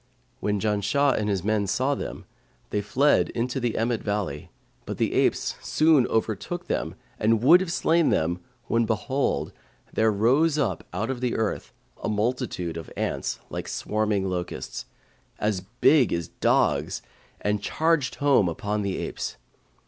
[0.39, 2.25] When Janshah and his men saw them,
[2.71, 4.49] they fled into the Emmet valley;
[4.87, 9.53] but the apes soon overtook them and would have slain them, when behold,
[9.93, 11.71] there rose out of the earth
[12.03, 14.87] a multitude of ants like swarming locusts,
[15.37, 17.03] as big as dogs,
[17.39, 19.35] and charged home upon the apes.